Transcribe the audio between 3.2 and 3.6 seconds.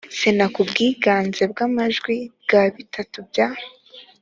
bya